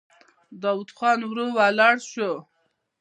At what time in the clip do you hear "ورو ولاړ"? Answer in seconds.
1.29-1.95